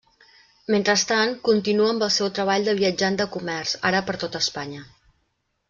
[0.75, 4.85] Mentrestant, continua amb el seu treball de viatjant de comerç, ara per tot Espanya.